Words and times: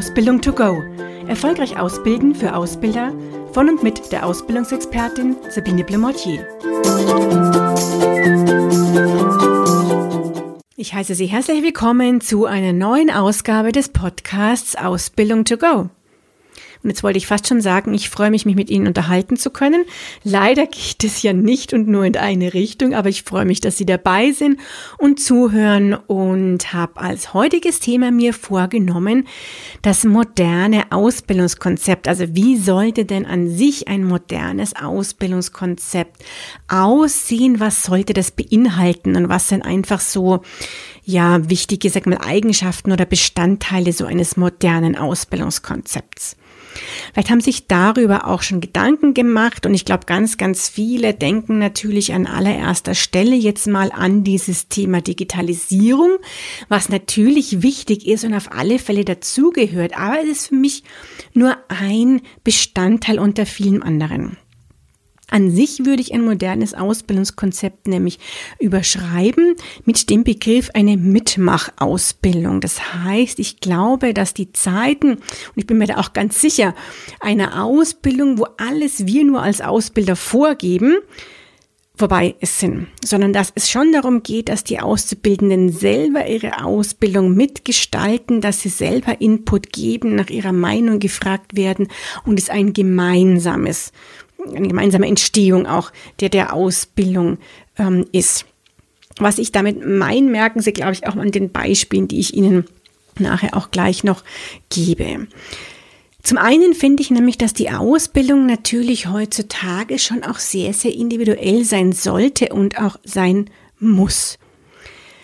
Ausbildung 0.00 0.40
to 0.40 0.54
go. 0.54 0.82
Erfolgreich 1.28 1.78
ausbilden 1.78 2.34
für 2.34 2.56
Ausbilder 2.56 3.12
von 3.52 3.68
und 3.68 3.82
mit 3.82 4.10
der 4.10 4.24
Ausbildungsexpertin 4.24 5.36
Sabine 5.50 5.84
Blemortier. 5.84 6.48
Ich 10.76 10.94
heiße 10.94 11.14
Sie 11.14 11.26
herzlich 11.26 11.62
willkommen 11.62 12.22
zu 12.22 12.46
einer 12.46 12.72
neuen 12.72 13.10
Ausgabe 13.10 13.72
des 13.72 13.90
Podcasts 13.90 14.74
Ausbildung 14.74 15.44
to 15.44 15.58
go. 15.58 15.90
Und 16.82 16.88
jetzt 16.90 17.02
wollte 17.02 17.18
ich 17.18 17.26
fast 17.26 17.46
schon 17.46 17.60
sagen, 17.60 17.92
ich 17.92 18.08
freue 18.08 18.30
mich, 18.30 18.46
mich 18.46 18.56
mit 18.56 18.70
Ihnen 18.70 18.86
unterhalten 18.86 19.36
zu 19.36 19.50
können. 19.50 19.84
Leider 20.24 20.66
geht 20.66 21.04
es 21.04 21.22
ja 21.22 21.32
nicht 21.32 21.74
und 21.74 21.88
nur 21.88 22.04
in 22.04 22.16
eine 22.16 22.54
Richtung, 22.54 22.94
aber 22.94 23.10
ich 23.10 23.22
freue 23.22 23.44
mich, 23.44 23.60
dass 23.60 23.76
Sie 23.76 23.84
dabei 23.84 24.32
sind 24.32 24.58
und 24.96 25.20
zuhören 25.20 25.94
und 25.94 26.72
habe 26.72 26.98
als 27.00 27.34
heutiges 27.34 27.80
Thema 27.80 28.10
mir 28.10 28.32
vorgenommen, 28.32 29.26
das 29.82 30.04
moderne 30.04 30.90
Ausbildungskonzept. 30.90 32.08
Also 32.08 32.34
wie 32.34 32.56
sollte 32.56 33.04
denn 33.04 33.26
an 33.26 33.50
sich 33.50 33.88
ein 33.88 34.04
modernes 34.04 34.74
Ausbildungskonzept 34.74 36.24
aussehen? 36.68 37.60
Was 37.60 37.82
sollte 37.82 38.14
das 38.14 38.30
beinhalten 38.30 39.16
und 39.16 39.28
was 39.28 39.48
sind 39.48 39.62
einfach 39.62 40.00
so 40.00 40.40
ja, 41.10 41.50
wichtige, 41.50 41.90
sag 41.90 42.06
mal, 42.06 42.18
Eigenschaften 42.18 42.92
oder 42.92 43.04
Bestandteile 43.04 43.92
so 43.92 44.06
eines 44.06 44.36
modernen 44.36 44.96
Ausbildungskonzepts. 44.96 46.36
Vielleicht 47.12 47.30
haben 47.30 47.40
sich 47.40 47.66
darüber 47.66 48.28
auch 48.28 48.42
schon 48.42 48.60
Gedanken 48.60 49.12
gemacht 49.12 49.66
und 49.66 49.74
ich 49.74 49.84
glaube, 49.84 50.06
ganz, 50.06 50.36
ganz 50.36 50.68
viele 50.68 51.14
denken 51.14 51.58
natürlich 51.58 52.14
an 52.14 52.26
allererster 52.26 52.94
Stelle 52.94 53.34
jetzt 53.34 53.66
mal 53.66 53.90
an 53.90 54.22
dieses 54.22 54.68
Thema 54.68 55.00
Digitalisierung, 55.00 56.18
was 56.68 56.88
natürlich 56.88 57.62
wichtig 57.62 58.06
ist 58.06 58.24
und 58.24 58.34
auf 58.34 58.52
alle 58.52 58.78
Fälle 58.78 59.04
dazugehört, 59.04 59.98
aber 59.98 60.22
es 60.22 60.28
ist 60.28 60.46
für 60.48 60.54
mich 60.54 60.84
nur 61.34 61.56
ein 61.68 62.22
Bestandteil 62.44 63.18
unter 63.18 63.46
vielen 63.46 63.82
anderen. 63.82 64.36
An 65.30 65.50
sich 65.50 65.84
würde 65.84 66.02
ich 66.02 66.12
ein 66.12 66.24
modernes 66.24 66.74
Ausbildungskonzept 66.74 67.88
nämlich 67.88 68.18
überschreiben 68.58 69.54
mit 69.84 70.10
dem 70.10 70.24
Begriff 70.24 70.70
eine 70.74 70.96
Mitmachausbildung. 70.96 72.60
Das 72.60 72.94
heißt, 73.04 73.38
ich 73.38 73.60
glaube, 73.60 74.12
dass 74.14 74.34
die 74.34 74.52
Zeiten, 74.52 75.12
und 75.12 75.56
ich 75.56 75.66
bin 75.66 75.78
mir 75.78 75.86
da 75.86 75.98
auch 75.98 76.12
ganz 76.12 76.40
sicher, 76.40 76.74
eine 77.20 77.62
Ausbildung, 77.62 78.38
wo 78.38 78.46
alles 78.58 79.06
wir 79.06 79.24
nur 79.24 79.42
als 79.42 79.60
Ausbilder 79.60 80.16
vorgeben, 80.16 80.98
vorbei 82.00 82.34
sind, 82.40 82.86
sondern 83.04 83.34
dass 83.34 83.52
es 83.54 83.70
schon 83.70 83.92
darum 83.92 84.22
geht, 84.22 84.48
dass 84.48 84.64
die 84.64 84.80
Auszubildenden 84.80 85.70
selber 85.70 86.26
ihre 86.26 86.64
Ausbildung 86.64 87.34
mitgestalten, 87.34 88.40
dass 88.40 88.60
sie 88.60 88.70
selber 88.70 89.20
Input 89.20 89.70
geben, 89.70 90.14
nach 90.14 90.30
ihrer 90.30 90.52
Meinung 90.52 90.98
gefragt 90.98 91.56
werden 91.56 91.88
und 92.24 92.38
es 92.38 92.48
ein 92.48 92.72
gemeinsames 92.72 93.92
eine 94.54 94.68
gemeinsame 94.68 95.06
Entstehung 95.06 95.66
auch 95.66 95.92
der, 96.20 96.28
der 96.28 96.52
Ausbildung 96.52 97.38
ähm, 97.78 98.06
ist. 98.12 98.46
Was 99.18 99.38
ich 99.38 99.52
damit 99.52 99.84
mein, 99.86 100.30
merken 100.30 100.60
Sie, 100.60 100.72
glaube 100.72 100.92
ich, 100.92 101.06
auch 101.06 101.16
an 101.16 101.30
den 101.30 101.50
Beispielen, 101.50 102.08
die 102.08 102.20
ich 102.20 102.34
Ihnen 102.34 102.64
nachher 103.18 103.56
auch 103.56 103.70
gleich 103.70 104.04
noch 104.04 104.24
gebe. 104.70 105.26
Zum 106.22 106.38
einen 106.38 106.74
finde 106.74 107.02
ich 107.02 107.10
nämlich, 107.10 107.38
dass 107.38 107.54
die 107.54 107.70
Ausbildung 107.70 108.46
natürlich 108.46 109.08
heutzutage 109.08 109.98
schon 109.98 110.22
auch 110.22 110.38
sehr, 110.38 110.72
sehr 110.74 110.94
individuell 110.94 111.64
sein 111.64 111.92
sollte 111.92 112.50
und 112.50 112.78
auch 112.78 112.98
sein 113.04 113.48
muss. 113.78 114.38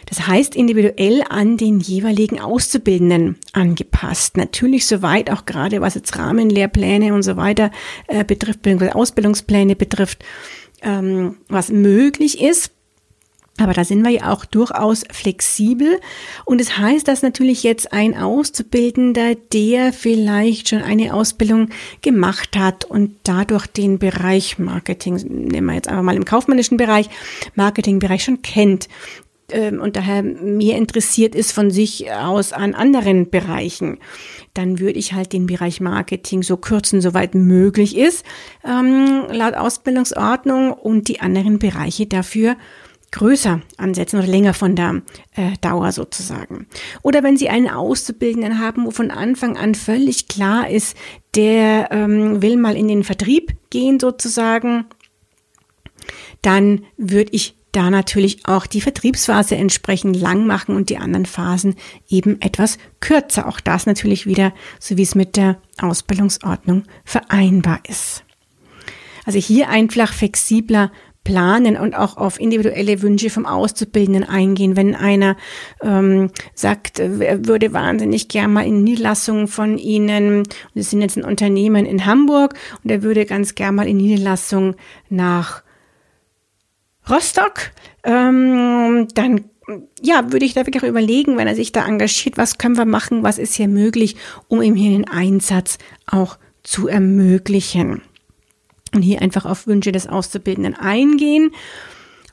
Das 0.07 0.27
heißt 0.27 0.55
individuell 0.55 1.23
an 1.29 1.57
den 1.57 1.81
jeweiligen 1.81 2.41
Auszubildenden 2.41 3.37
angepasst. 3.53 4.37
Natürlich 4.37 4.87
soweit 4.87 5.31
auch 5.31 5.47
gerade 5.47 5.81
was 5.81 5.95
jetzt 5.95 6.17
Rahmenlehrpläne 6.17 7.13
und 7.13 7.23
so 7.23 7.37
weiter 7.37 7.71
äh, 8.07 8.25
betrifft, 8.25 8.67
Ausbildungspläne 8.95 9.77
betrifft, 9.77 10.25
ähm, 10.83 11.37
was 11.49 11.71
möglich 11.71 12.41
ist. 12.41 12.71
Aber 13.59 13.73
da 13.73 13.85
sind 13.85 14.03
wir 14.03 14.11
ja 14.11 14.33
auch 14.33 14.45
durchaus 14.45 15.05
flexibel. 15.11 15.99
Und 16.45 16.61
es 16.61 16.69
das 16.69 16.79
heißt, 16.79 17.09
dass 17.09 17.23
natürlich 17.23 17.63
jetzt 17.63 17.93
ein 17.93 18.15
Auszubildender, 18.15 19.35
der 19.35 19.93
vielleicht 19.95 20.69
schon 20.69 20.83
eine 20.83 21.15
Ausbildung 21.15 21.71
gemacht 22.03 22.57
hat 22.57 22.85
und 22.85 23.17
dadurch 23.23 23.67
den 23.67 23.99
Bereich 23.99 24.59
Marketing, 24.59 25.15
nehmen 25.17 25.69
wir 25.69 25.75
jetzt 25.75 25.89
einfach 25.89 26.03
mal 26.03 26.17
im 26.17 26.27
kaufmännischen 26.27 26.77
Bereich, 26.77 27.09
Marketingbereich 27.55 28.25
schon 28.25 28.43
kennt, 28.43 28.89
und 29.53 29.97
daher 29.97 30.23
mehr 30.23 30.77
interessiert 30.77 31.35
ist 31.35 31.53
von 31.53 31.71
sich 31.71 32.13
aus 32.13 32.53
an 32.53 32.75
anderen 32.75 33.31
Bereichen, 33.31 33.99
dann 34.55 34.81
würde 34.81 34.99
ich 34.99 35.13
halt 35.13 35.33
den 35.33 35.47
Bereich 35.47 35.81
Marketing 35.81 36.43
so 36.43 36.57
kürzen, 36.57 37.01
soweit 37.01 37.35
möglich 37.35 37.97
ist, 37.97 38.25
ähm, 38.65 39.27
laut 39.31 39.55
Ausbildungsordnung 39.55 40.73
und 40.73 41.09
die 41.09 41.21
anderen 41.21 41.59
Bereiche 41.59 42.07
dafür 42.07 42.57
größer 43.13 43.61
ansetzen 43.77 44.19
oder 44.19 44.27
länger 44.27 44.53
von 44.53 44.75
der 44.75 45.03
äh, 45.37 45.53
Dauer 45.61 45.93
sozusagen. 45.93 46.67
Oder 47.03 47.23
wenn 47.23 47.37
Sie 47.37 47.49
einen 47.49 47.69
Auszubildenden 47.69 48.61
haben, 48.61 48.85
wo 48.85 48.91
von 48.91 49.11
Anfang 49.11 49.57
an 49.57 49.75
völlig 49.75 50.29
klar 50.29 50.69
ist, 50.69 50.97
der 51.35 51.89
ähm, 51.93 52.43
will 52.43 52.57
mal 52.57 52.77
in 52.77 52.89
den 52.89 53.05
Vertrieb 53.05 53.55
gehen 53.71 54.01
sozusagen, 54.01 54.87
dann 56.43 56.85
würde 56.97 57.33
ich 57.33 57.57
da 57.77 57.91
natürlich 57.91 58.47
auch 58.47 58.67
die 58.67 58.81
Vertriebsphase 58.81 59.57
entsprechend 59.57 60.17
lang 60.17 60.47
machen 60.47 60.75
und 60.75 60.89
die 60.89 60.97
anderen 60.97 61.27
Phasen 61.27 61.75
eben 62.09 62.41
etwas 62.41 62.79
kürzer. 63.01 63.47
Auch 63.47 63.61
das 63.61 63.85
natürlich 63.85 64.27
wieder, 64.27 64.55
so 64.81 64.97
wie 64.97 65.03
es 65.03 65.15
mit 65.15 65.37
der 65.37 65.59
Ausbildungsordnung 65.79 66.85
vereinbar 67.05 67.81
ist. 67.87 68.25
Also 69.27 69.39
hier 69.39 69.69
einfach 69.69 70.13
flexibler 70.13 70.91
planen 71.23 71.77
und 71.77 71.95
auch 71.95 72.17
auf 72.17 72.41
individuelle 72.41 73.03
Wünsche 73.03 73.31
vom 73.31 73.47
Auszubildenden 73.47 74.25
eingehen. 74.25 74.77
Wenn 74.77 74.95
einer 74.95 75.37
ähm, 75.83 76.31
sagt, 76.55 77.01
er 77.01 77.47
würde 77.47 77.73
wahnsinnig 77.73 78.29
gern 78.29 78.53
mal 78.53 78.65
in 78.65 78.85
Niederlassungen 78.85 79.49
von 79.49 79.77
Ihnen, 79.77 80.39
und 80.39 80.49
es 80.75 80.91
sind 80.91 81.03
jetzt 81.03 81.19
ein 81.19 81.25
Unternehmen 81.25 81.85
in 81.85 82.07
Hamburg, 82.07 82.55
und 82.83 82.91
er 82.91 83.03
würde 83.03 83.27
ganz 83.27 83.57
gern 83.57 83.75
mal 83.75 83.89
in 83.89 83.97
Niederlassungen 83.97 84.77
nach 85.11 85.63
Rostock, 87.09 87.71
ähm, 88.05 89.09
dann 89.15 89.45
ja, 90.01 90.33
würde 90.33 90.47
ich 90.47 90.55
da 90.55 90.65
wirklich 90.67 90.85
überlegen, 90.85 91.37
wenn 91.37 91.49
er 91.49 91.57
sich 91.57 91.73
da 91.73 91.87
engagiert, 91.87 92.37
was 92.37 92.59
können 92.59 92.77
wir 92.77 92.85
machen, 92.85 93.23
was 93.23 93.39
ist 93.39 93.55
hier 93.55 93.69
möglich, 93.69 94.17
um 94.49 94.63
ihm 94.63 94.77
hier 94.77 94.91
den 94.91 95.09
Einsatz 95.09 95.79
auch 96.07 96.39
zu 96.63 96.87
ermöglichen. 96.87 98.03
Und 98.95 99.03
hier 99.03 99.23
einfach 99.23 99.45
auf 99.45 99.67
Wünsche 99.67 99.93
des 99.93 100.07
Auszubildenden 100.07 100.75
eingehen 100.75 101.51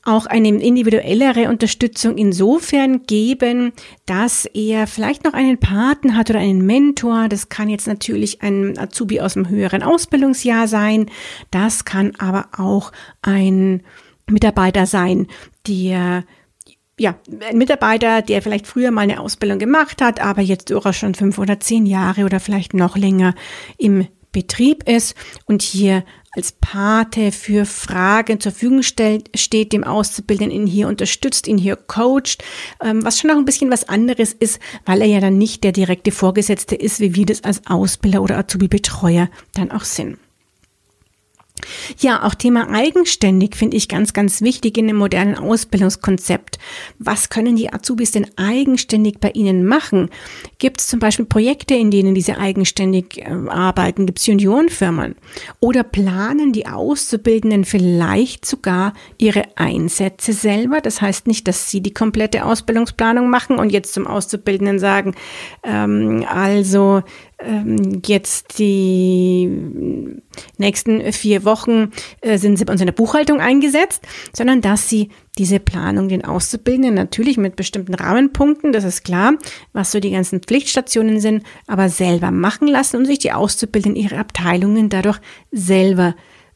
auch 0.06 0.26
eine 0.26 0.50
individuellere 0.50 1.48
Unterstützung 1.50 2.18
insofern 2.18 3.04
geben, 3.04 3.72
dass 4.06 4.46
er 4.46 4.86
vielleicht 4.86 5.24
noch 5.24 5.34
einen 5.34 5.60
Paten 5.60 6.18
hat 6.18 6.30
oder 6.30 6.40
einen 6.40 6.66
Mentor. 6.66 7.30
Das 7.30 7.48
kann 7.48 7.70
jetzt 7.70 7.88
natürlich 7.88 8.42
ein 8.42 8.78
Azubi 8.78 9.22
aus 9.22 9.36
dem 9.36 9.48
höheren 9.48 9.82
Ausbildungsjahr 9.82 10.68
sein. 10.68 11.10
Das 11.52 11.86
kann 11.86 12.14
aber 12.18 12.50
auch 12.58 12.92
ein 13.22 13.84
Mitarbeiter 14.30 14.86
sein, 14.86 15.28
der 15.68 16.24
ja, 17.00 17.16
ein 17.50 17.58
Mitarbeiter, 17.58 18.22
der 18.22 18.42
vielleicht 18.42 18.68
früher 18.68 18.92
mal 18.92 19.02
eine 19.02 19.20
Ausbildung 19.20 19.58
gemacht 19.58 20.02
hat, 20.02 20.22
aber 20.22 20.42
jetzt 20.42 20.70
durchaus 20.70 20.96
schon 20.96 21.16
fünf 21.16 21.40
oder 21.40 21.60
zehn 21.60 21.86
Jahre 21.86 22.24
oder 22.24 22.40
vielleicht 22.40 22.74
noch 22.74 22.96
länger 22.96 23.34
im 23.78 24.08
Betrieb 24.32 24.88
ist 24.90 25.16
und 25.46 25.62
hier 25.62 26.04
als 26.36 26.52
Pate 26.54 27.32
für 27.32 27.66
Fragen 27.66 28.40
zur 28.40 28.52
Verfügung 28.52 28.82
stellt, 28.82 29.30
steht, 29.38 29.72
dem 29.72 29.84
Auszubildenden 29.84 30.62
ihn 30.62 30.68
hier 30.68 30.88
unterstützt, 30.88 31.48
ihn 31.48 31.60
hier 31.60 31.76
coacht, 31.76 32.44
ähm, 32.84 33.06
was 33.06 33.20
schon 33.20 33.30
auch 33.30 33.38
ein 33.38 33.46
bisschen 33.46 33.70
was 33.70 33.88
anderes 33.88 34.34
ist, 34.34 34.60
weil 34.86 35.02
er 35.02 35.08
ja 35.08 35.19
dann 35.19 35.38
nicht 35.38 35.64
der 35.64 35.72
direkte 35.72 36.12
Vorgesetzte 36.12 36.76
ist, 36.76 37.00
wie 37.00 37.16
wir 37.16 37.28
das 37.28 37.44
als 37.44 37.62
Ausbilder 37.68 38.24
oder 38.24 38.40
Azubi-Betreuer 38.40 39.30
dann 39.54 39.72
auch 39.72 39.84
sind. 39.84 40.18
Ja, 42.00 42.24
auch 42.24 42.36
Thema 42.36 42.69
eigenständig 42.69 43.56
finde 43.56 43.77
ich 43.77 43.88
ganz, 43.88 44.13
ganz 44.13 44.42
wichtig 44.42 44.77
in 44.77 44.88
dem 44.88 44.98
modernen 44.98 45.36
Ausbildungskonzept. 45.36 46.60
Was 47.00 47.30
können 47.30 47.56
die 47.56 47.71
Azubis 47.71 48.12
denn 48.12 48.27
eigenständig 48.36 49.19
bei 49.19 49.31
Ihnen 49.31 49.65
machen? 49.65 50.10
Gibt 50.57 50.81
es 50.81 50.88
zum 50.88 51.00
Beispiel 51.00 51.25
Projekte, 51.25 51.74
in 51.74 51.92
denen 51.92 52.15
diese 52.15 52.38
eigenständig 52.38 53.19
äh, 53.19 53.30
arbeiten? 53.50 54.06
Gibt 54.06 54.19
es 54.19 54.27
Juniorenfirmen? 54.27 55.15
Oder 55.60 55.83
planen 55.83 56.54
die 56.54 56.68
Auszubildenden 56.68 57.66
vielleicht 57.66 58.45
sogar 58.45 58.94
ihre 59.18 59.44
Einsätze 59.56 60.33
selber? 60.33 60.81
Das 60.81 61.01
heißt 61.01 61.27
nicht, 61.27 61.48
dass 61.48 61.69
sie 61.69 61.81
die 61.81 61.94
komplette 61.94 62.45
Ausbildungsplanung 62.45 63.30
machen 63.30 63.57
und 63.59 63.71
jetzt 63.71 63.94
zum 63.94 64.07
Auszubildenden 64.07 64.80
sagen, 64.80 65.16
ähm, 65.63 66.25
also 66.27 67.04
jetzt 68.06 68.60
die 68.60 69.50
nächsten 70.57 71.12
vier 71.12 71.45
Wochen 71.45 71.92
äh, 72.22 72.38
sind 72.38 72.57
sie 72.57 72.66
bei 72.66 72.74
uns 72.74 72.81
in 72.81 72.88
der 72.88 72.94
Buchhaltung 72.94 73.40
eingesetzt, 73.40 74.01
sondern 74.34 74.62
dass 74.62 74.90
sie 74.90 75.10
diese 75.38 75.60
Planung 75.60 76.10
den 76.10 76.24
Auszubildenden 76.24 76.94
natürlich 76.94 77.38
mit 77.38 77.56
bestimmten 77.56 77.94
Rahmenpunkten, 77.94 78.72
das 78.72 78.84
ist 78.84 79.04
klar, 79.04 79.34
was 79.74 79.92
so 79.92 80.00
die 80.00 80.12
ganzen 80.12 80.42
Pflichtstationen 80.42 81.19
sind, 81.19 81.44
aber 81.68 81.90
selber 81.90 82.31
machen 82.31 82.68
lassen 82.68 82.98
und 82.98 83.06
sich 83.06 83.19
die 83.19 83.31
Auszubildenden 83.31 84.01
ihre 84.01 84.18
Abteilungen 84.18 84.90
dadurch 84.90 85.19
selber 85.51 86.16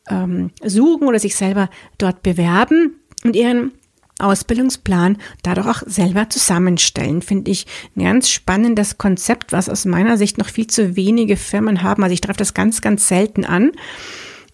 ähm, 0.10 0.52
suchen 0.64 1.08
oder 1.08 1.20
sich 1.20 1.36
selber 1.36 1.70
dort 1.98 2.24
bewerben 2.24 3.00
und 3.24 3.36
ihren 3.36 3.72
Ausbildungsplan 4.20 5.18
dadurch 5.44 5.68
auch 5.68 5.84
selber 5.86 6.30
zusammenstellen. 6.30 7.22
Finde 7.22 7.52
ich 7.52 7.66
ein 7.96 8.04
ganz 8.04 8.30
spannendes 8.30 8.98
Konzept, 8.98 9.52
was 9.52 9.70
aus 9.70 9.86
meiner 9.86 10.18
Sicht 10.18 10.38
noch 10.38 10.50
viel 10.50 10.68
zu 10.68 10.96
wenige 10.96 11.38
Firmen 11.38 11.84
haben. 11.84 12.04
Also 12.04 12.14
ich 12.14 12.22
treffe 12.22 12.40
das 12.40 12.54
ganz, 12.54 12.82
ganz 12.82 13.08
selten 13.08 13.46
an. 13.46 13.72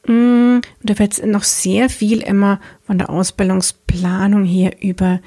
Mm, 0.05 0.59
da 0.81 0.99
wird 0.99 1.25
noch 1.25 1.43
sehr 1.43 1.89
viel 1.89 2.19
immer 2.19 2.59
von 2.85 2.97
der 2.97 3.09
Ausbildungsplanung 3.09 4.43
hier 4.43 4.75
über 4.81 5.21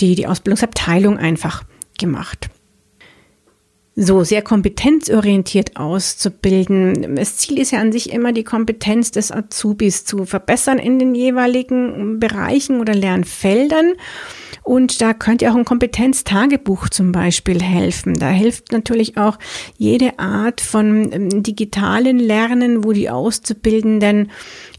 die, 0.00 0.14
die 0.14 0.26
Ausbildungsabteilung 0.26 1.16
einfach 1.18 1.64
gemacht 1.98 2.50
so 3.98 4.24
sehr 4.24 4.42
kompetenzorientiert 4.42 5.76
auszubilden. 5.76 7.16
Das 7.16 7.38
Ziel 7.38 7.58
ist 7.58 7.70
ja 7.70 7.80
an 7.80 7.92
sich 7.92 8.12
immer, 8.12 8.32
die 8.32 8.44
Kompetenz 8.44 9.10
des 9.10 9.32
Azubis 9.32 10.04
zu 10.04 10.26
verbessern 10.26 10.78
in 10.78 10.98
den 10.98 11.14
jeweiligen 11.14 12.20
Bereichen 12.20 12.80
oder 12.80 12.94
Lernfeldern. 12.94 13.94
Und 14.62 15.00
da 15.00 15.14
könnte 15.14 15.50
auch 15.50 15.54
ein 15.54 15.64
Kompetenztagebuch 15.64 16.88
zum 16.88 17.12
Beispiel 17.12 17.62
helfen. 17.62 18.14
Da 18.14 18.30
hilft 18.30 18.72
natürlich 18.72 19.16
auch 19.16 19.38
jede 19.78 20.18
Art 20.18 20.60
von 20.60 21.12
ähm, 21.12 21.42
digitalen 21.42 22.18
Lernen, 22.18 22.82
wo 22.82 22.92
die 22.92 23.08
Auszubildenden 23.08 24.30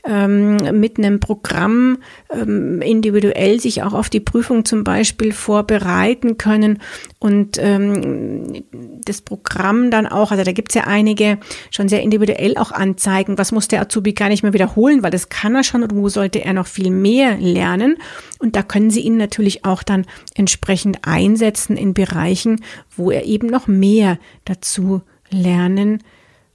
ähm, 0.05 0.57
mit 0.79 0.97
einem 0.97 1.21
Programm 1.21 1.99
ähm, 2.29 2.81
individuell 2.81 3.61
sich 3.61 3.81
auch 3.81 3.93
auf 3.93 4.09
die 4.09 4.19
Prüfung 4.19 4.65
zum 4.65 4.83
Beispiel 4.83 5.31
vorbereiten 5.31 6.37
können 6.37 6.79
und 7.19 7.57
ähm, 7.59 8.63
das 9.05 9.21
Programm 9.21 9.91
dann 9.91 10.07
auch, 10.07 10.31
also 10.31 10.43
da 10.43 10.51
gibt 10.51 10.71
es 10.71 10.75
ja 10.75 10.83
einige 10.85 11.37
schon 11.71 11.89
sehr 11.89 12.01
individuell 12.01 12.57
auch 12.57 12.71
anzeigen, 12.71 13.37
was 13.37 13.51
muss 13.51 13.67
der 13.67 13.81
Azubi 13.81 14.13
gar 14.13 14.29
nicht 14.29 14.43
mehr 14.43 14.53
wiederholen, 14.53 15.03
weil 15.03 15.11
das 15.11 15.29
kann 15.29 15.55
er 15.55 15.63
schon 15.63 15.83
und 15.83 15.95
wo 15.95 16.09
sollte 16.09 16.43
er 16.43 16.53
noch 16.53 16.67
viel 16.67 16.89
mehr 16.89 17.37
lernen. 17.37 17.97
Und 18.39 18.55
da 18.55 18.63
können 18.63 18.89
Sie 18.89 19.01
ihn 19.01 19.17
natürlich 19.17 19.65
auch 19.65 19.83
dann 19.83 20.05
entsprechend 20.35 20.99
einsetzen 21.07 21.77
in 21.77 21.93
Bereichen, 21.93 22.61
wo 22.95 23.11
er 23.11 23.25
eben 23.25 23.47
noch 23.47 23.67
mehr 23.67 24.19
dazu 24.45 25.01
lernen 25.29 26.03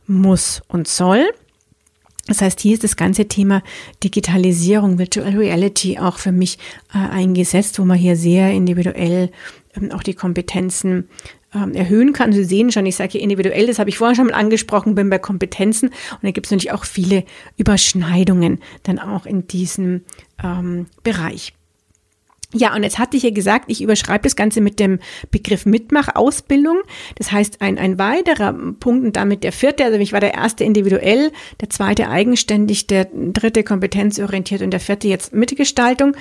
muss 0.07 0.63
und 0.69 0.89
soll. 0.89 1.33
Das 2.27 2.41
heißt, 2.41 2.61
hier 2.61 2.75
ist 2.75 2.85
das 2.85 2.97
ganze 2.97 3.27
Thema 3.27 3.63
Digitalisierung, 4.05 4.99
Virtual 4.99 5.37
Reality 5.37 5.99
auch 5.99 6.19
für 6.19 6.31
mich 6.31 6.59
äh, 6.95 6.99
eingesetzt, 6.99 7.79
wo 7.79 7.85
man 7.85 7.99
hier 7.99 8.17
sehr 8.17 8.53
individuell 8.53 9.31
ähm, 9.75 9.91
auch 9.91 10.05
die 10.05 10.15
Kompetenzen 10.15 11.09
ähm, 11.55 11.75
erhöhen 11.75 12.13
kann. 12.13 12.33
Sie 12.33 12.45
sehen 12.45 12.73
schon, 12.73 12.87
ich 12.87 12.97
sage 12.97 13.13
hier 13.13 13.21
individuell, 13.21 13.67
das 13.67 13.79
habe 13.79 13.91
ich 13.91 13.99
vorher 13.99 14.15
schon 14.15 14.27
mal 14.27 14.35
angesprochen, 14.35 14.95
bin 14.95 15.11
bei 15.11 15.19
Kompetenzen 15.19 15.89
und 15.89 16.23
da 16.23 16.31
gibt 16.31 16.47
es 16.47 16.51
natürlich 16.51 16.73
auch 16.73 16.85
viele 16.85 17.25
Überschneidungen 17.57 18.61
dann 18.83 18.99
auch 18.99 19.27
in 19.27 19.47
diesem 19.47 20.03
ähm, 20.43 20.87
Bereich. 21.03 21.53
Ja, 22.55 22.75
und 22.75 22.83
jetzt 22.83 22.99
hatte 22.99 23.17
ich 23.17 23.23
ja 23.23 23.31
gesagt, 23.31 23.65
ich 23.69 23.81
überschreibe 23.81 24.25
das 24.25 24.37
Ganze 24.37 24.61
mit 24.61 24.79
dem 24.79 24.99
Begriff 25.31 25.65
Mitmachausbildung. 25.65 26.83
Das 27.17 27.33
heißt, 27.33 27.63
ein, 27.63 27.79
ein 27.79 27.99
weiterer 27.99 28.53
Punkt 28.79 29.07
und 29.07 29.17
damit 29.17 29.43
der 29.43 29.53
vierte, 29.53 29.85
also 29.85 29.99
ich 29.99 30.13
war 30.13 30.21
der 30.21 30.35
erste 30.35 30.63
individuell, 30.65 31.33
der 31.63 31.71
zweite 31.71 32.11
eigenständig, 32.11 32.87
der 32.87 33.07
dritte 33.07 33.65
kompetenzorientiert 33.65 34.61
und 34.61 34.71
der 34.71 34.81
vierte 34.81 35.09
jetzt 35.09 35.33
Mitgestaltung. 35.33 36.15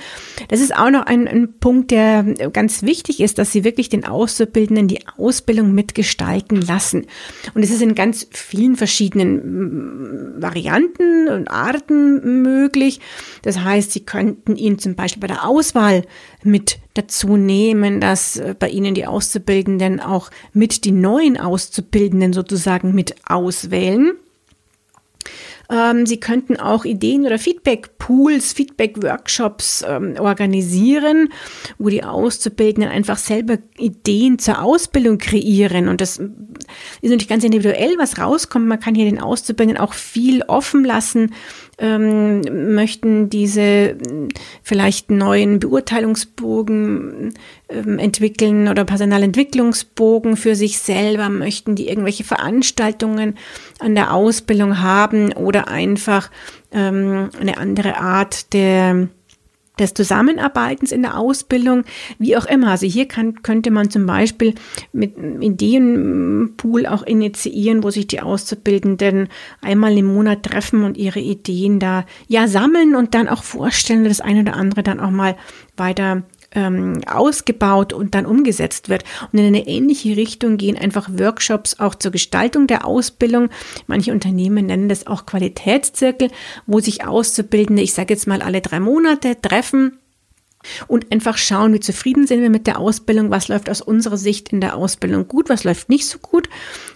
Das 0.48 0.60
ist 0.60 0.74
auch 0.74 0.90
noch 0.90 1.04
ein, 1.04 1.28
ein 1.28 1.52
Punkt, 1.60 1.90
der 1.90 2.22
ganz 2.52 2.82
wichtig 2.82 3.20
ist, 3.20 3.36
dass 3.36 3.52
sie 3.52 3.64
wirklich 3.64 3.90
den 3.90 4.06
Auszubildenden 4.06 4.88
die 4.88 5.06
Ausbildung 5.18 5.74
mitgestalten 5.74 6.62
lassen. 6.62 7.06
Und 7.52 7.62
es 7.62 7.70
ist 7.70 7.82
in 7.82 7.94
ganz 7.94 8.26
vielen 8.30 8.76
verschiedenen 8.76 10.40
Varianten 10.40 11.28
und 11.28 11.50
Arten 11.50 12.42
möglich. 12.42 13.00
Das 13.42 13.58
heißt, 13.58 13.92
sie 13.92 14.00
könnten 14.00 14.56
ihn 14.56 14.78
zum 14.78 14.94
Beispiel 14.94 15.20
bei 15.20 15.26
der 15.26 15.46
Auswahl 15.46 16.04
mit 16.42 16.78
dazu 16.94 17.36
nehmen, 17.36 18.00
dass 18.00 18.36
äh, 18.36 18.54
bei 18.58 18.68
Ihnen 18.68 18.94
die 18.94 19.06
Auszubildenden 19.06 20.00
auch 20.00 20.30
mit 20.52 20.84
die 20.84 20.92
neuen 20.92 21.38
Auszubildenden 21.38 22.32
sozusagen 22.32 22.94
mit 22.94 23.14
auswählen. 23.26 24.12
Ähm, 25.70 26.06
Sie 26.06 26.20
könnten 26.20 26.56
auch 26.56 26.84
Ideen 26.84 27.24
oder 27.24 27.38
Feedback-Pools, 27.38 28.52
Feedback-Workshops 28.52 29.84
ähm, 29.88 30.16
organisieren, 30.18 31.32
wo 31.78 31.88
die 31.88 32.04
Auszubildenden 32.04 32.92
einfach 32.92 33.16
selber 33.16 33.58
Ideen 33.78 34.38
zur 34.38 34.62
Ausbildung 34.62 35.18
kreieren. 35.18 35.88
Und 35.88 36.00
das 36.00 36.18
ist 36.18 36.30
natürlich 37.02 37.28
ganz 37.28 37.44
individuell, 37.44 37.94
was 37.98 38.18
rauskommt. 38.18 38.66
Man 38.66 38.80
kann 38.80 38.94
hier 38.94 39.06
den 39.06 39.20
Auszubildenden 39.20 39.82
auch 39.82 39.94
viel 39.94 40.42
offen 40.42 40.84
lassen, 40.84 41.32
ähm, 41.82 42.74
möchten 42.74 43.28
diese 43.28 43.96
vielleicht 44.62 45.10
neuen 45.10 45.58
Beurteilungsbogen 45.58 47.34
ähm, 47.68 47.98
entwickeln 47.98 48.68
oder 48.68 48.84
Personalentwicklungsbogen 48.84 50.36
für 50.36 50.54
sich 50.54 50.78
selber, 50.78 51.28
möchten 51.28 51.74
die 51.74 51.88
irgendwelche 51.88 52.22
Veranstaltungen 52.22 53.36
an 53.80 53.96
der 53.96 54.14
Ausbildung 54.14 54.80
haben 54.80 55.32
oder 55.32 55.66
einfach 55.66 56.30
ähm, 56.70 57.30
eine 57.40 57.56
andere 57.58 57.96
Art 57.96 58.52
der 58.52 59.08
des 59.78 59.94
Zusammenarbeitens 59.94 60.92
in 60.92 61.02
der 61.02 61.18
Ausbildung, 61.18 61.84
wie 62.18 62.36
auch 62.36 62.44
immer. 62.44 62.68
Also 62.68 62.86
hier 62.86 63.08
kann, 63.08 63.42
könnte 63.42 63.70
man 63.70 63.90
zum 63.90 64.06
Beispiel 64.06 64.54
mit 64.92 65.14
Ideenpool 65.40 66.86
auch 66.86 67.02
initiieren, 67.02 67.82
wo 67.82 67.90
sich 67.90 68.06
die 68.06 68.20
Auszubildenden 68.20 69.28
einmal 69.62 69.96
im 69.96 70.06
Monat 70.06 70.42
treffen 70.42 70.84
und 70.84 70.96
ihre 70.96 71.20
Ideen 71.20 71.78
da 71.78 72.04
ja 72.28 72.48
sammeln 72.48 72.94
und 72.94 73.14
dann 73.14 73.28
auch 73.28 73.42
vorstellen, 73.42 74.04
das 74.04 74.20
eine 74.20 74.40
oder 74.40 74.54
andere 74.54 74.82
dann 74.82 75.00
auch 75.00 75.10
mal 75.10 75.36
weiter 75.76 76.22
ähm, 76.54 77.00
ausgebaut 77.06 77.92
und 77.92 78.14
dann 78.14 78.26
umgesetzt 78.26 78.88
wird. 78.88 79.04
Und 79.32 79.38
in 79.38 79.46
eine 79.46 79.66
ähnliche 79.66 80.16
Richtung 80.16 80.56
gehen 80.56 80.76
einfach 80.76 81.08
Workshops 81.12 81.78
auch 81.78 81.94
zur 81.94 82.12
Gestaltung 82.12 82.66
der 82.66 82.86
Ausbildung. 82.86 83.48
Manche 83.86 84.12
Unternehmen 84.12 84.66
nennen 84.66 84.88
das 84.88 85.06
auch 85.06 85.26
Qualitätszirkel, 85.26 86.30
wo 86.66 86.80
sich 86.80 87.06
Auszubildende, 87.06 87.82
ich 87.82 87.94
sage 87.94 88.14
jetzt 88.14 88.26
mal 88.26 88.42
alle 88.42 88.60
drei 88.60 88.80
Monate, 88.80 89.40
treffen 89.40 89.98
und 90.86 91.10
einfach 91.12 91.38
schauen, 91.38 91.74
wie 91.74 91.80
zufrieden 91.80 92.26
sind 92.26 92.42
wir 92.42 92.50
mit 92.50 92.66
der 92.66 92.78
Ausbildung, 92.78 93.30
was 93.30 93.48
läuft 93.48 93.68
aus 93.68 93.80
unserer 93.80 94.16
Sicht 94.16 94.52
in 94.52 94.60
der 94.60 94.76
Ausbildung 94.76 95.26
gut, 95.28 95.48
was 95.48 95.64
läuft 95.64 95.88
nicht 95.88 96.06
so 96.06 96.18
gut 96.18 96.48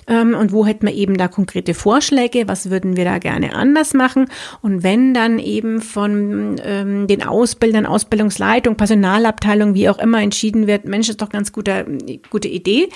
und 0.09 0.53
wo 0.53 0.65
hätten 0.65 0.87
wir 0.87 0.95
eben 0.95 1.17
da 1.17 1.27
konkrete 1.27 1.75
Vorschläge, 1.75 2.47
was 2.47 2.71
würden 2.71 2.97
wir 2.97 3.05
da 3.05 3.19
gerne 3.19 3.55
anders 3.55 3.93
machen 3.93 4.27
und 4.63 4.83
wenn 4.83 5.15
dann 5.15 5.39
eben 5.39 5.81
von 5.81 6.57
ähm, 6.63 7.07
den 7.09 7.25
Ausbildern, 7.25 7.87
Ausbildungsleitung, 7.87 8.77
Personalabteilung, 8.77 9.75
wie 9.75 9.89
auch 9.89 9.99
immer 9.99 10.23
entschieden 10.23 10.67
wird, 10.67 10.85
Mensch, 10.85 11.09
ist 11.09 11.23
doch 11.23 11.29
ganz 11.29 11.53
gute, 11.53 11.87
gute 12.31 12.49
Idee, 12.49 12.89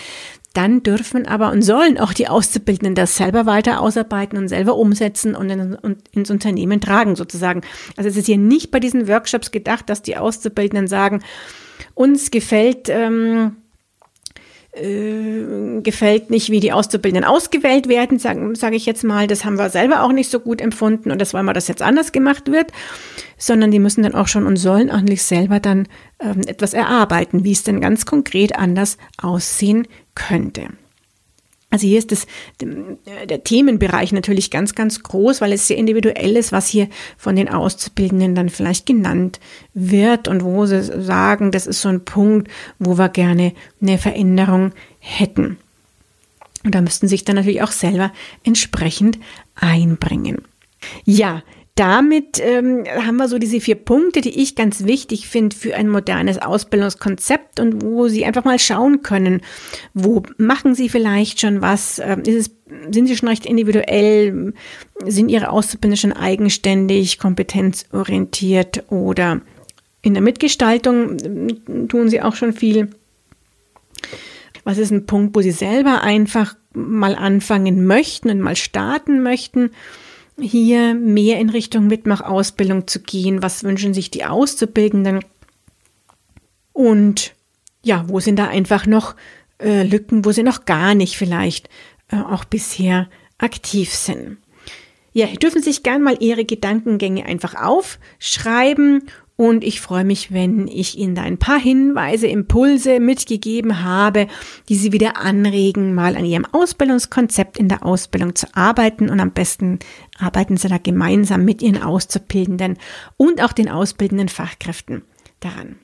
dann 0.54 0.82
dürfen 0.82 1.26
aber 1.26 1.52
und 1.52 1.62
sollen 1.62 1.98
auch 1.98 2.12
die 2.12 2.28
Auszubildenden 2.28 2.94
das 2.94 3.16
selber 3.16 3.46
weiter 3.46 3.80
ausarbeiten 3.80 4.36
und 4.36 4.48
selber 4.48 4.76
umsetzen 4.76 5.36
und, 5.36 5.48
in, 5.50 5.74
und 5.76 5.98
ins 6.12 6.30
Unternehmen 6.30 6.80
tragen 6.80 7.14
sozusagen. 7.14 7.62
Also 7.96 8.08
es 8.08 8.16
ist 8.16 8.26
hier 8.26 8.38
nicht 8.38 8.70
bei 8.70 8.80
diesen 8.80 9.06
Workshops 9.06 9.52
gedacht, 9.52 9.88
dass 9.88 10.02
die 10.02 10.16
Auszubildenden 10.16 10.88
sagen, 10.88 11.22
uns 11.94 12.30
gefällt 12.30 12.88
ähm, 12.88 13.56
äh, 14.72 15.80
gefällt 15.82 16.30
nicht, 16.30 16.50
wie 16.50 16.60
die 16.60 16.72
Auszubildenden 16.72 17.28
ausgewählt 17.28 17.88
werden, 17.88 18.18
sage 18.18 18.54
sag 18.54 18.72
ich 18.72 18.86
jetzt 18.86 19.02
mal. 19.02 19.26
Das 19.26 19.44
haben 19.44 19.58
wir 19.58 19.68
selber 19.70 20.02
auch 20.02 20.12
nicht 20.12 20.30
so 20.30 20.40
gut 20.40 20.60
empfunden 20.60 21.10
und 21.10 21.20
das 21.20 21.34
wollen 21.34 21.46
wir, 21.46 21.52
dass 21.52 21.68
jetzt 21.68 21.82
anders 21.82 22.12
gemacht 22.12 22.50
wird, 22.50 22.72
sondern 23.36 23.70
die 23.70 23.80
müssen 23.80 24.02
dann 24.02 24.14
auch 24.14 24.28
schon 24.28 24.46
und 24.46 24.56
sollen 24.56 24.90
nicht 25.04 25.24
selber 25.24 25.58
dann 25.60 25.88
ähm, 26.20 26.42
etwas 26.46 26.74
erarbeiten, 26.74 27.42
wie 27.44 27.52
es 27.52 27.64
denn 27.64 27.80
ganz 27.80 28.06
konkret 28.06 28.56
anders 28.56 28.96
aussehen 29.20 29.88
könnte. 30.14 30.68
Also 31.70 31.86
hier 31.86 31.98
ist 31.98 32.10
das, 32.10 32.26
der 32.60 33.44
Themenbereich 33.44 34.12
natürlich 34.12 34.50
ganz, 34.50 34.74
ganz 34.74 35.04
groß, 35.04 35.40
weil 35.40 35.52
es 35.52 35.68
sehr 35.68 35.76
individuell 35.76 36.36
ist, 36.36 36.50
was 36.50 36.66
hier 36.66 36.88
von 37.16 37.36
den 37.36 37.48
Auszubildenden 37.48 38.34
dann 38.34 38.48
vielleicht 38.48 38.86
genannt 38.86 39.38
wird 39.72 40.26
und 40.26 40.42
wo 40.42 40.66
sie 40.66 40.82
sagen, 40.82 41.52
das 41.52 41.68
ist 41.68 41.80
so 41.80 41.88
ein 41.88 42.04
Punkt, 42.04 42.50
wo 42.80 42.98
wir 42.98 43.08
gerne 43.08 43.52
eine 43.80 43.98
Veränderung 43.98 44.72
hätten. 44.98 45.58
Und 46.64 46.74
da 46.74 46.80
müssten 46.80 47.06
sich 47.06 47.24
dann 47.24 47.36
natürlich 47.36 47.62
auch 47.62 47.72
selber 47.72 48.12
entsprechend 48.42 49.18
einbringen. 49.54 50.42
Ja, 51.04 51.42
damit 51.80 52.38
ähm, 52.40 52.84
haben 52.86 53.16
wir 53.16 53.26
so 53.26 53.38
diese 53.38 53.58
vier 53.58 53.74
Punkte, 53.74 54.20
die 54.20 54.38
ich 54.38 54.54
ganz 54.54 54.84
wichtig 54.84 55.28
finde 55.28 55.56
für 55.56 55.74
ein 55.74 55.88
modernes 55.88 56.36
Ausbildungskonzept 56.36 57.58
und 57.58 57.80
wo 57.80 58.06
Sie 58.06 58.26
einfach 58.26 58.44
mal 58.44 58.58
schauen 58.58 59.00
können, 59.00 59.40
wo 59.94 60.22
machen 60.36 60.74
Sie 60.74 60.90
vielleicht 60.90 61.40
schon 61.40 61.62
was, 61.62 61.98
ähm, 61.98 62.22
es, 62.26 62.50
sind 62.90 63.06
Sie 63.06 63.16
schon 63.16 63.30
recht 63.30 63.46
individuell, 63.46 64.52
sind 65.06 65.30
Ihre 65.30 65.48
Auszubildenden 65.48 65.96
schon 65.96 66.12
eigenständig, 66.12 67.18
kompetenzorientiert 67.18 68.84
oder 68.90 69.40
in 70.02 70.12
der 70.12 70.22
Mitgestaltung 70.22 71.88
tun 71.88 72.10
Sie 72.10 72.20
auch 72.20 72.36
schon 72.36 72.52
viel. 72.52 72.90
Was 74.64 74.76
ist 74.76 74.90
ein 74.90 75.06
Punkt, 75.06 75.34
wo 75.34 75.40
Sie 75.40 75.50
selber 75.50 76.02
einfach 76.02 76.56
mal 76.74 77.14
anfangen 77.14 77.86
möchten 77.86 78.28
und 78.28 78.40
mal 78.40 78.56
starten 78.56 79.22
möchten? 79.22 79.70
Hier 80.42 80.94
mehr 80.94 81.38
in 81.38 81.50
Richtung 81.50 81.86
Mitmachausbildung 81.86 82.86
zu 82.86 83.00
gehen? 83.00 83.42
Was 83.42 83.64
wünschen 83.64 83.94
sich 83.94 84.10
die 84.10 84.24
Auszubildenden? 84.24 85.20
Und 86.72 87.34
ja, 87.82 88.04
wo 88.08 88.20
sind 88.20 88.38
da 88.38 88.48
einfach 88.48 88.86
noch 88.86 89.14
äh, 89.58 89.82
Lücken, 89.82 90.24
wo 90.24 90.32
sie 90.32 90.42
noch 90.42 90.64
gar 90.64 90.94
nicht 90.94 91.16
vielleicht 91.16 91.68
äh, 92.10 92.16
auch 92.16 92.44
bisher 92.44 93.08
aktiv 93.38 93.94
sind? 93.94 94.38
Ja, 95.12 95.26
dürfen 95.26 95.62
sich 95.62 95.82
gern 95.82 96.02
mal 96.02 96.16
Ihre 96.20 96.44
Gedankengänge 96.44 97.26
einfach 97.26 97.54
aufschreiben 97.54 99.02
und 99.40 99.64
ich 99.64 99.80
freue 99.80 100.04
mich, 100.04 100.34
wenn 100.34 100.68
ich 100.68 100.98
Ihnen 100.98 101.14
da 101.14 101.22
ein 101.22 101.38
paar 101.38 101.58
Hinweise, 101.58 102.26
Impulse 102.26 103.00
mitgegeben 103.00 103.82
habe, 103.82 104.26
die 104.68 104.74
Sie 104.74 104.92
wieder 104.92 105.16
anregen, 105.16 105.94
mal 105.94 106.14
an 106.16 106.26
Ihrem 106.26 106.44
Ausbildungskonzept 106.44 107.56
in 107.56 107.66
der 107.66 107.86
Ausbildung 107.86 108.34
zu 108.34 108.54
arbeiten. 108.54 109.08
Und 109.08 109.18
am 109.18 109.30
besten 109.30 109.78
arbeiten 110.18 110.58
Sie 110.58 110.68
da 110.68 110.76
gemeinsam 110.76 111.46
mit 111.46 111.62
Ihren 111.62 111.82
Auszubildenden 111.82 112.76
und 113.16 113.42
auch 113.42 113.54
den 113.54 113.70
ausbildenden 113.70 114.28
Fachkräften 114.28 115.04
daran. 115.40 115.78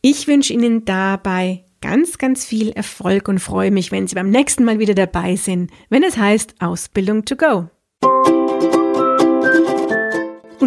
Ich 0.00 0.28
wünsche 0.28 0.52
Ihnen 0.52 0.84
dabei 0.84 1.64
ganz, 1.80 2.16
ganz 2.16 2.44
viel 2.44 2.70
Erfolg 2.70 3.26
und 3.26 3.40
freue 3.40 3.72
mich, 3.72 3.90
wenn 3.90 4.06
Sie 4.06 4.14
beim 4.14 4.30
nächsten 4.30 4.62
Mal 4.62 4.78
wieder 4.78 4.94
dabei 4.94 5.34
sind, 5.34 5.72
wenn 5.88 6.04
es 6.04 6.16
heißt 6.16 6.54
Ausbildung 6.60 7.24
to 7.24 7.34
go. 7.34 7.70